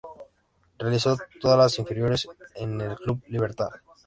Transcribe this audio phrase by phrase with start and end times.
[0.79, 3.69] Realizó todas las inferiores en el Club Libertad.